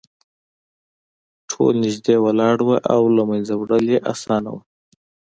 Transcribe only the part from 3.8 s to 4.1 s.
یې